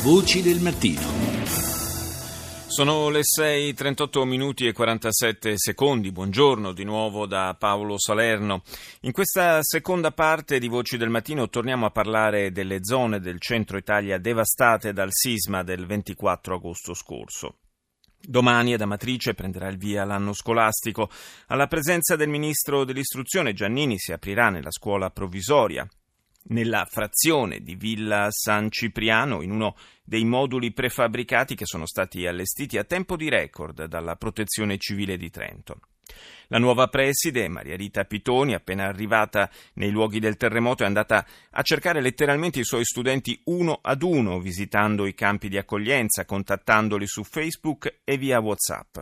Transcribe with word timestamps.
Voci 0.00 0.42
del 0.42 0.60
mattino. 0.60 1.00
Sono 2.68 3.08
le 3.08 3.22
6:38 3.24 4.24
minuti 4.24 4.68
e 4.68 4.72
47 4.72 5.54
secondi. 5.56 6.12
Buongiorno 6.12 6.72
di 6.72 6.84
nuovo 6.84 7.26
da 7.26 7.56
Paolo 7.58 7.98
Salerno. 7.98 8.62
In 9.00 9.10
questa 9.10 9.60
seconda 9.62 10.12
parte 10.12 10.60
di 10.60 10.68
Voci 10.68 10.98
del 10.98 11.08
Mattino 11.08 11.48
torniamo 11.48 11.84
a 11.84 11.90
parlare 11.90 12.52
delle 12.52 12.84
zone 12.84 13.18
del 13.18 13.40
centro 13.40 13.76
Italia 13.76 14.18
devastate 14.18 14.92
dal 14.92 15.08
sisma 15.10 15.64
del 15.64 15.84
24 15.84 16.54
agosto 16.54 16.94
scorso. 16.94 17.56
Domani 18.20 18.74
ad 18.74 18.80
Amatrice 18.80 19.34
prenderà 19.34 19.66
il 19.66 19.78
via 19.78 20.04
l'anno 20.04 20.32
scolastico. 20.32 21.10
Alla 21.48 21.66
presenza 21.66 22.14
del 22.14 22.28
ministro 22.28 22.84
dell'istruzione 22.84 23.52
Giannini 23.52 23.98
si 23.98 24.12
aprirà 24.12 24.48
nella 24.48 24.70
scuola 24.70 25.10
provvisoria 25.10 25.84
nella 26.48 26.86
frazione 26.88 27.60
di 27.60 27.74
Villa 27.74 28.28
San 28.30 28.70
Cipriano 28.70 29.42
in 29.42 29.50
uno 29.50 29.76
dei 30.04 30.24
moduli 30.24 30.72
prefabbricati 30.72 31.54
che 31.54 31.66
sono 31.66 31.86
stati 31.86 32.26
allestiti 32.26 32.78
a 32.78 32.84
tempo 32.84 33.16
di 33.16 33.28
record 33.28 33.84
dalla 33.86 34.16
Protezione 34.16 34.78
Civile 34.78 35.16
di 35.16 35.30
Trento. 35.30 35.80
La 36.46 36.58
nuova 36.58 36.88
preside, 36.88 37.48
Maria 37.48 37.76
Rita 37.76 38.04
Pitoni, 38.04 38.54
appena 38.54 38.86
arrivata 38.86 39.50
nei 39.74 39.90
luoghi 39.90 40.18
del 40.18 40.38
terremoto, 40.38 40.82
è 40.82 40.86
andata 40.86 41.26
a 41.50 41.62
cercare 41.62 42.00
letteralmente 42.00 42.60
i 42.60 42.64
suoi 42.64 42.84
studenti 42.84 43.38
uno 43.44 43.78
ad 43.82 44.02
uno, 44.02 44.40
visitando 44.40 45.06
i 45.06 45.12
campi 45.12 45.48
di 45.48 45.58
accoglienza, 45.58 46.24
contattandoli 46.24 47.06
su 47.06 47.22
Facebook 47.24 48.00
e 48.04 48.16
via 48.16 48.40
WhatsApp. 48.40 48.98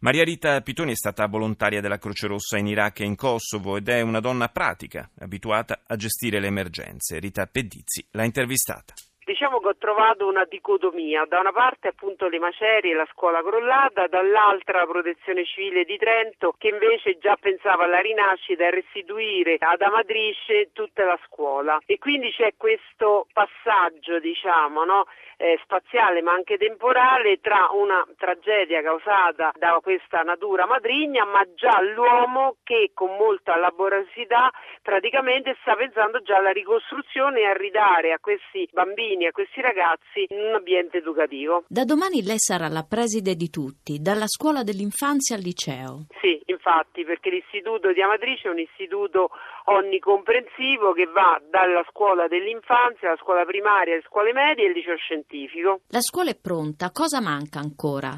Maria 0.00 0.24
Rita 0.24 0.60
Pitoni 0.62 0.92
è 0.92 0.96
stata 0.96 1.26
volontaria 1.26 1.80
della 1.80 1.98
Croce 1.98 2.26
Rossa 2.26 2.56
in 2.56 2.66
Iraq 2.66 3.00
e 3.00 3.04
in 3.04 3.16
Kosovo 3.16 3.76
ed 3.76 3.88
è 3.88 4.00
una 4.00 4.20
donna 4.20 4.48
pratica, 4.48 5.10
abituata 5.18 5.82
a 5.86 5.96
gestire 5.96 6.40
le 6.40 6.46
emergenze. 6.46 7.18
Rita 7.18 7.46
Pedizzi 7.46 8.06
l'ha 8.12 8.24
intervistata. 8.24 8.94
Diciamo 9.30 9.60
che 9.60 9.68
ho 9.68 9.76
trovato 9.76 10.26
una 10.26 10.44
dicotomia, 10.44 11.24
da 11.24 11.38
una 11.38 11.52
parte 11.52 11.86
appunto 11.86 12.26
le 12.26 12.40
macerie, 12.40 12.94
la 12.94 13.06
scuola 13.12 13.40
crollata, 13.42 14.08
dall'altra 14.08 14.78
la 14.78 14.86
protezione 14.86 15.44
civile 15.44 15.84
di 15.84 15.96
Trento 15.98 16.52
che 16.58 16.66
invece 16.66 17.16
già 17.18 17.36
pensava 17.40 17.84
alla 17.84 18.00
rinascita 18.00 18.64
e 18.64 18.70
restituire 18.70 19.54
ad 19.60 19.82
Amatrice 19.82 20.70
tutta 20.72 21.04
la 21.04 21.18
scuola 21.26 21.78
e 21.86 21.98
quindi 21.98 22.32
c'è 22.32 22.54
questo 22.56 23.28
passaggio 23.32 24.18
diciamo 24.18 24.84
no? 24.84 25.04
eh, 25.40 25.58
spaziale 25.62 26.20
ma 26.20 26.32
anche 26.32 26.58
temporale 26.58 27.40
tra 27.40 27.68
una 27.72 28.06
tragedia 28.18 28.82
causata 28.82 29.52
da 29.56 29.78
questa 29.82 30.20
natura 30.20 30.66
matrigna 30.66 31.24
ma 31.24 31.42
già 31.54 31.80
l'uomo 31.80 32.56
che 32.62 32.90
con 32.92 33.16
molta 33.16 33.56
laboriosità 33.56 34.50
praticamente 34.82 35.56
sta 35.62 35.74
pensando 35.76 36.20
già 36.20 36.36
alla 36.36 36.50
ricostruzione 36.50 37.40
e 37.40 37.46
a 37.46 37.54
ridare 37.54 38.12
a 38.12 38.18
questi 38.18 38.68
bambini, 38.70 39.19
a 39.26 39.32
questi 39.32 39.60
ragazzi 39.60 40.26
un 40.28 40.54
ambiente 40.54 40.98
educativo. 40.98 41.64
Da 41.68 41.84
domani 41.84 42.22
lei 42.22 42.38
sarà 42.38 42.68
la 42.68 42.84
preside 42.84 43.34
di 43.34 43.50
tutti, 43.50 44.00
dalla 44.00 44.26
scuola 44.26 44.62
dell'infanzia 44.62 45.36
al 45.36 45.42
liceo. 45.42 46.06
Sì, 46.20 46.40
infatti, 46.46 47.04
perché 47.04 47.30
l'istituto 47.30 47.92
di 47.92 48.02
Amatrice 48.02 48.48
è 48.48 48.50
un 48.50 48.58
istituto 48.58 49.30
onnicomprensivo 49.64 50.92
che 50.92 51.06
va 51.06 51.40
dalla 51.48 51.84
scuola 51.90 52.28
dell'infanzia, 52.28 53.08
alla 53.08 53.18
scuola 53.18 53.44
primaria, 53.44 53.94
alle 53.94 54.02
scuole 54.06 54.32
medie 54.32 54.64
e 54.64 54.68
al 54.68 54.74
liceo 54.74 54.96
scientifico. 54.96 55.80
La 55.88 56.00
scuola 56.00 56.30
è 56.30 56.36
pronta, 56.36 56.90
cosa 56.90 57.20
manca 57.20 57.58
ancora? 57.58 58.16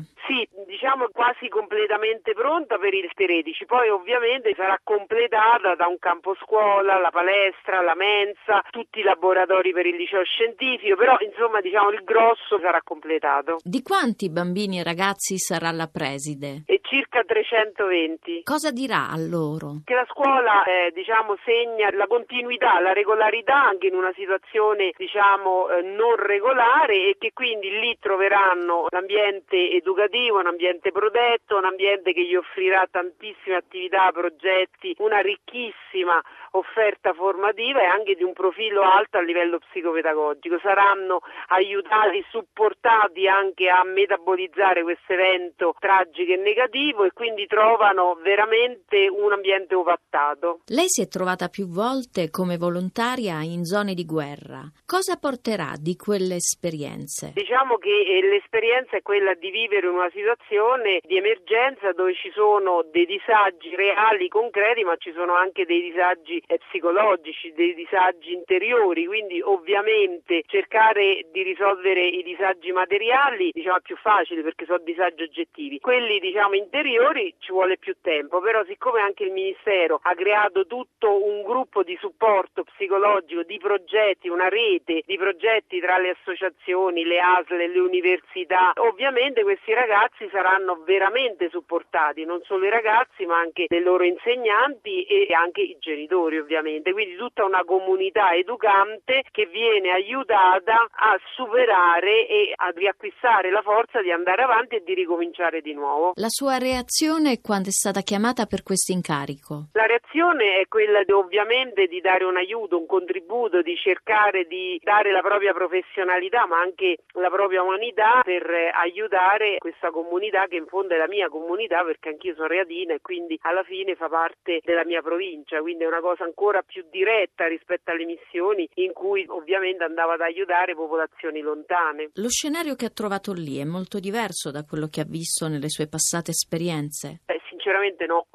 Diciamo 0.82 1.10
quasi 1.12 1.46
completamente 1.46 2.32
pronta 2.32 2.76
per 2.76 2.92
il 2.92 3.08
13, 3.14 3.66
poi 3.66 3.88
ovviamente 3.88 4.52
sarà 4.56 4.80
completata 4.82 5.76
da 5.76 5.86
un 5.86 5.96
campo 6.00 6.34
scuola, 6.34 6.98
la 6.98 7.10
palestra, 7.10 7.80
la 7.82 7.94
mensa, 7.94 8.66
tutti 8.68 8.98
i 8.98 9.04
laboratori 9.04 9.70
per 9.70 9.86
il 9.86 9.94
liceo 9.94 10.24
scientifico, 10.24 10.96
però 10.96 11.14
insomma 11.20 11.60
diciamo 11.60 11.90
il 11.90 12.02
grosso 12.02 12.58
sarà 12.58 12.80
completato. 12.82 13.58
Di 13.62 13.80
quanti 13.80 14.28
bambini 14.28 14.80
e 14.80 14.82
ragazzi 14.82 15.38
sarà 15.38 15.70
la 15.70 15.86
preside? 15.86 16.64
E 16.66 16.80
circa 16.82 17.22
320. 17.22 18.42
Cosa 18.42 18.72
dirà 18.72 19.08
a 19.08 19.16
loro? 19.16 19.82
Che 19.84 19.94
la 19.94 20.06
scuola 20.10 20.64
eh, 20.64 20.90
diciamo 20.90 21.38
segna 21.44 21.94
la 21.94 22.08
continuità, 22.08 22.80
la 22.80 22.92
regolarità 22.92 23.54
anche 23.54 23.86
in 23.86 23.94
una 23.94 24.12
situazione 24.16 24.90
diciamo 24.96 25.70
eh, 25.70 25.82
non 25.82 26.16
regolare 26.16 27.06
e 27.06 27.16
che 27.20 27.30
quindi 27.32 27.70
lì 27.70 27.96
troveranno 28.00 28.86
l'ambiente 28.90 29.70
educativo 29.70 30.40
un 30.40 30.48
ambiente 30.48 30.70
protetto, 30.92 31.56
un 31.56 31.64
ambiente 31.64 32.12
che 32.12 32.24
gli 32.24 32.34
offrirà 32.34 32.86
tantissime 32.90 33.56
attività, 33.56 34.10
progetti, 34.12 34.94
una 34.98 35.20
ricchissima 35.20 36.22
offerta 36.52 37.12
formativa 37.12 37.80
e 37.80 37.86
anche 37.86 38.14
di 38.14 38.22
un 38.22 38.32
profilo 38.32 38.82
alto 38.82 39.18
a 39.18 39.22
livello 39.22 39.58
psicopedagogico. 39.58 40.58
Saranno 40.60 41.20
aiutati, 41.48 42.24
supportati 42.30 43.28
anche 43.28 43.68
a 43.68 43.84
metabolizzare 43.84 44.82
questo 44.82 45.12
evento 45.12 45.74
tragico 45.78 46.32
e 46.32 46.36
negativo 46.36 47.04
e 47.04 47.12
quindi 47.12 47.46
trovano 47.46 48.18
veramente 48.22 49.08
un 49.08 49.32
ambiente 49.32 49.74
ovattato. 49.74 50.60
Lei 50.66 50.88
si 50.88 51.02
è 51.02 51.08
trovata 51.08 51.48
più 51.48 51.68
volte 51.68 52.30
come 52.30 52.56
volontaria 52.56 53.42
in 53.42 53.64
zone 53.64 53.94
di 53.94 54.04
guerra. 54.04 54.62
Cosa 54.86 55.16
porterà 55.16 55.72
di 55.78 55.96
quelle 55.96 56.36
esperienze? 56.36 57.32
Diciamo 57.34 57.76
che 57.76 57.88
eh, 57.88 58.22
l'esperienza 58.28 58.96
è 58.96 59.02
quella 59.02 59.34
di 59.34 59.50
vivere 59.50 59.86
una 59.86 60.10
situazione 60.10 61.00
di 61.02 61.16
emergenza 61.16 61.92
dove 61.92 62.14
ci 62.14 62.30
sono 62.34 62.84
dei 62.90 63.06
disagi 63.06 63.74
reali, 63.74 64.28
concreti, 64.28 64.84
ma 64.84 64.96
ci 64.96 65.12
sono 65.12 65.34
anche 65.34 65.64
dei 65.64 65.80
disagi 65.80 66.41
eh, 66.46 66.58
psicologici, 66.58 67.52
dei 67.52 67.74
disagi 67.74 68.32
interiori, 68.32 69.06
quindi 69.06 69.40
ovviamente 69.40 70.42
cercare 70.46 71.26
di 71.30 71.42
risolvere 71.42 72.06
i 72.06 72.22
disagi 72.22 72.72
materiali 72.72 73.50
diciamo, 73.52 73.76
è 73.76 73.80
più 73.80 73.96
facile 73.96 74.42
perché 74.42 74.64
sono 74.64 74.78
disagi 74.78 75.22
oggettivi. 75.22 75.78
Quelli 75.78 76.18
diciamo, 76.18 76.54
interiori 76.54 77.34
ci 77.38 77.52
vuole 77.52 77.78
più 77.78 77.96
tempo, 78.00 78.40
però 78.40 78.64
siccome 78.64 79.00
anche 79.00 79.24
il 79.24 79.32
Ministero 79.32 80.00
ha 80.02 80.14
creato 80.14 80.66
tutto 80.66 81.24
un 81.24 81.42
gruppo 81.42 81.82
di 81.82 81.96
supporto 82.00 82.64
psicologico, 82.64 83.42
di 83.42 83.58
progetti, 83.58 84.28
una 84.28 84.48
rete 84.48 85.02
di 85.06 85.16
progetti 85.16 85.80
tra 85.80 85.98
le 85.98 86.10
associazioni, 86.10 87.04
le 87.04 87.20
ASL, 87.20 87.56
le 87.56 87.78
università, 87.78 88.72
ovviamente 88.76 89.42
questi 89.42 89.72
ragazzi 89.72 90.28
saranno 90.30 90.82
veramente 90.84 91.48
supportati, 91.50 92.24
non 92.24 92.40
solo 92.44 92.66
i 92.66 92.70
ragazzi 92.70 93.26
ma 93.26 93.38
anche 93.38 93.66
le 93.68 93.80
loro 93.80 94.04
insegnanti 94.04 95.04
e 95.04 95.32
anche 95.34 95.62
i 95.62 95.76
genitori 95.78 96.31
ovviamente, 96.38 96.92
quindi 96.92 97.16
tutta 97.16 97.44
una 97.44 97.64
comunità 97.64 98.32
educante 98.34 99.22
che 99.30 99.46
viene 99.46 99.90
aiutata 99.90 100.86
a 100.90 101.18
superare 101.34 102.26
e 102.26 102.52
a 102.54 102.70
riacquistare 102.74 103.50
la 103.50 103.62
forza 103.62 104.00
di 104.00 104.10
andare 104.10 104.42
avanti 104.42 104.76
e 104.76 104.82
di 104.84 104.94
ricominciare 104.94 105.60
di 105.60 105.74
nuovo. 105.74 106.12
La 106.16 106.28
sua 106.28 106.58
reazione 106.58 107.40
quando 107.40 107.68
è 107.68 107.72
stata 107.72 108.00
chiamata 108.00 108.46
per 108.46 108.62
questo 108.62 108.92
incarico? 108.92 109.68
La 109.72 109.86
reazione 109.86 110.60
è 110.60 110.68
quella 110.68 111.02
di, 111.04 111.12
ovviamente 111.12 111.86
di 111.86 112.00
dare 112.00 112.24
un 112.24 112.36
aiuto, 112.36 112.78
un 112.78 112.86
contributo, 112.86 113.62
di 113.62 113.76
cercare 113.76 114.44
di 114.44 114.78
dare 114.82 115.12
la 115.12 115.20
propria 115.20 115.52
professionalità 115.52 116.46
ma 116.46 116.58
anche 116.58 116.98
la 117.14 117.30
propria 117.30 117.62
umanità 117.62 118.20
per 118.22 118.44
aiutare 118.74 119.56
questa 119.58 119.90
comunità 119.90 120.46
che 120.46 120.56
in 120.56 120.66
fondo 120.66 120.94
è 120.94 120.98
la 120.98 121.08
mia 121.08 121.28
comunità 121.28 121.82
perché 121.84 122.10
anch'io 122.10 122.34
sono 122.34 122.48
reatina 122.48 122.94
e 122.94 123.00
quindi 123.00 123.38
alla 123.42 123.62
fine 123.62 123.94
fa 123.94 124.08
parte 124.08 124.60
della 124.62 124.84
mia 124.84 125.02
provincia, 125.02 125.60
quindi 125.60 125.84
è 125.84 125.86
una 125.86 126.00
cosa 126.00 126.21
ancora 126.22 126.62
più 126.62 126.84
diretta 126.90 127.46
rispetto 127.46 127.90
alle 127.90 128.04
missioni 128.04 128.68
in 128.74 128.92
cui 128.92 129.24
ovviamente 129.28 129.84
andava 129.84 130.14
ad 130.14 130.20
aiutare 130.20 130.74
popolazioni 130.74 131.40
lontane. 131.40 132.10
Lo 132.14 132.28
scenario 132.28 132.74
che 132.74 132.86
ha 132.86 132.90
trovato 132.90 133.32
lì 133.32 133.58
è 133.58 133.64
molto 133.64 133.98
diverso 133.98 134.50
da 134.50 134.64
quello 134.64 134.88
che 134.88 135.00
ha 135.00 135.06
visto 135.06 135.48
nelle 135.48 135.68
sue 135.68 135.88
passate 135.88 136.30
esperienze? 136.30 137.20
Eh, 137.26 137.40
sinceramente 137.48 138.06
no, 138.06 138.26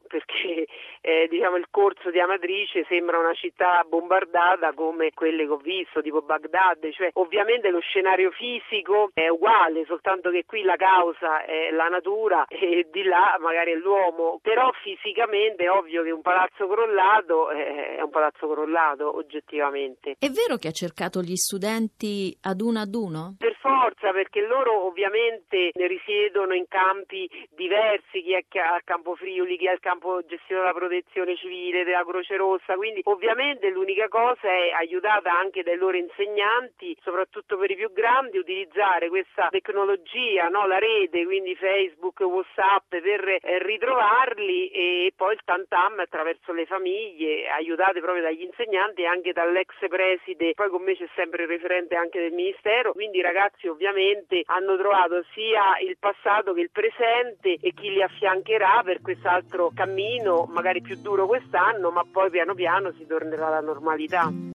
perché 0.48 0.68
eh, 1.02 1.28
diciamo, 1.30 1.58
il 1.58 1.68
corso 1.70 2.10
di 2.10 2.20
Amatrice 2.20 2.86
sembra 2.88 3.20
una 3.20 3.34
città 3.34 3.84
bombardata 3.88 4.74
come 4.74 5.12
quelle 5.14 5.46
che 5.46 5.52
ho 5.52 5.58
visto, 5.58 6.02
tipo 6.02 6.22
Baghdad, 6.22 6.90
cioè 6.92 7.10
ovviamente 7.14 7.70
lo 7.70 7.80
scenario 7.80 8.32
fisico 8.32 9.10
è 9.14 9.28
uguale, 9.28 9.86
soltanto 9.86 10.30
che 10.30 10.46
qui 10.46 10.64
la 10.64 10.76
causa 10.76 11.44
è 11.44 11.72
la 11.72 11.88
natura 11.88 12.46
e 12.48 12.88
di 12.92 13.04
là 13.04 13.38
magari 13.40 13.72
è 13.72 13.76
l'uomo, 13.76 14.40
però 14.42 14.72
fisicamente 14.84 15.66
è 15.66 15.72
ovvio 15.72 16.04
che 16.04 16.12
un 16.12 16.22
palazzo 16.22 16.68
crollato 16.68 17.52
eh, 17.52 17.98
è 17.98 18.02
un 18.02 18.10
palazzo 18.10 18.48
crollato 18.48 19.16
oggettivamente. 19.16 20.16
È 20.20 20.30
vero 20.30 20.58
che 20.58 20.70
ha 20.70 20.72
cercato 20.72 21.22
gli 21.22 21.36
studenti 21.36 22.36
ad 22.42 22.62
uno 22.62 22.80
ad 22.80 22.94
uno? 22.94 23.36
Per 23.38 23.57
forza, 23.68 24.12
perché 24.12 24.42
loro 24.42 24.86
ovviamente 24.86 25.72
risiedono 25.74 26.54
in 26.54 26.68
campi 26.68 27.30
diversi, 27.50 28.22
chi 28.22 28.34
è 28.34 28.44
al 28.60 28.84
campo 28.84 29.16
Friuli, 29.16 29.58
chi 29.58 29.66
è 29.66 29.72
al 29.72 29.80
campo 29.80 30.22
gestione 30.26 30.62
della 30.62 30.74
protezione 30.74 31.36
civile, 31.36 31.84
della 31.84 32.06
Croce 32.06 32.38
Rossa, 32.38 32.76
quindi 32.76 33.02
ovviamente 33.04 33.70
l'unica 33.70 34.08
cosa 34.08 34.48
è 34.48 34.72
aiutata 34.72 35.38
anche 35.38 35.64
dai 35.64 35.76
loro 35.76 35.98
insegnanti, 35.98 36.98
soprattutto 37.02 37.58
per 37.58 37.72
i 37.72 37.76
più 37.76 37.92
grandi, 37.92 38.38
utilizzare 38.38 39.10
questa 39.10 39.50
tecnologia, 39.50 40.48
no? 40.48 40.66
la 40.66 40.80
rete, 40.80 41.26
quindi 41.26 41.56
Facebook, 41.56 42.20
Whatsapp, 42.22 42.88
per 42.90 43.28
eh, 43.28 43.40
ritrovarli 43.64 44.70
e 44.70 45.14
poi 45.16 45.34
il 45.34 45.42
tantam 45.44 46.00
attraverso 46.00 46.54
le 46.54 46.66
famiglie, 46.66 47.48
aiutate 47.50 48.00
proprio 48.00 48.24
dagli 48.24 48.44
insegnanti 48.44 49.02
e 49.02 49.08
anche 49.08 49.34
dall'ex 49.34 49.74
preside, 49.88 50.54
poi 50.54 50.70
con 50.70 50.84
me 50.84 50.96
c'è 50.96 51.08
sempre 51.16 51.44
il 51.44 51.50
referente 51.50 51.96
anche 51.96 52.20
del 52.20 52.32
Ministero, 52.32 52.94
quindi 52.94 53.22
ragazzi 53.22 53.57
ragazzi 53.58 53.68
ovviamente 53.68 54.44
hanno 54.46 54.78
trovato 54.78 55.24
sia 55.34 55.80
il 55.86 55.98
passato 56.00 56.54
che 56.54 56.62
il 56.62 56.70
presente 56.72 57.58
e 57.60 57.74
chi 57.74 57.90
li 57.90 58.02
affiancherà 58.02 58.82
per 58.84 59.02
quest'altro 59.02 59.72
cammino, 59.74 60.46
magari 60.50 60.82
più 60.82 60.96
duro 61.02 61.26
quest'anno, 61.26 61.90
ma 61.90 62.06
poi 62.10 62.30
piano 62.30 62.54
piano 62.54 62.92
si 62.92 63.06
tornerà 63.08 63.48
alla 63.48 63.62
normalità. 63.62 64.46